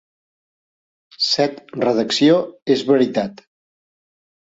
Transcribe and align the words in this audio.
Set 1.27 1.61
redacció 1.85 2.43
és 2.79 2.85
veritat. 2.91 3.49